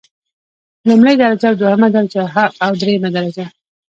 [0.89, 2.23] لومړۍ درجه او دوهمه درجه
[2.65, 3.45] او دریمه درجه.